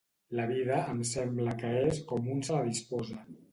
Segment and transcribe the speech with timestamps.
[0.37, 3.23] La vida, em sembla que és com un se la disposa